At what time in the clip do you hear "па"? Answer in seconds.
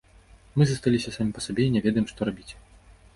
1.35-1.43